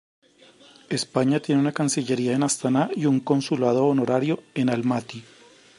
España 0.89 1.39
tiene 1.41 1.61
una 1.61 1.73
cancillería 1.73 2.33
en 2.33 2.41
Astaná 2.41 2.89
y 2.95 3.05
un 3.05 3.19
consulado 3.19 3.85
honorario 3.85 4.41
en 4.55 4.71
Almaty. 4.71 5.23